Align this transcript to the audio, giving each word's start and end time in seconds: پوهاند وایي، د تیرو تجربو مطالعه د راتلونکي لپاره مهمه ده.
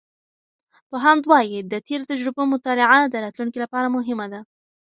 پوهاند 0.89 1.23
وایي، 1.29 1.59
د 1.71 1.73
تیرو 1.87 2.09
تجربو 2.11 2.43
مطالعه 2.53 2.99
د 3.09 3.15
راتلونکي 3.25 3.57
لپاره 3.63 3.93
مهمه 3.95 4.27
ده. 4.33 4.39